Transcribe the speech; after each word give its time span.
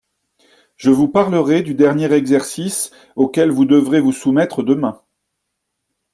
je 0.77 0.89
vous 0.89 1.07
parlerai 1.07 1.61
du 1.61 1.75
dernier 1.75 2.11
exercice 2.11 2.89
auquel 3.15 3.51
vous 3.51 3.65
devrez 3.65 4.01
vous 4.01 4.11
soumettre 4.11 4.63
demain. 4.63 4.99